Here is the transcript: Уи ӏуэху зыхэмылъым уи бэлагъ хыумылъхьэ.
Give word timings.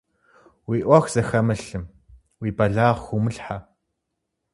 Уи 0.69 0.77
ӏуэху 0.87 1.11
зыхэмылъым 1.13 1.85
уи 2.39 2.49
бэлагъ 2.57 2.99
хыумылъхьэ. 3.03 3.57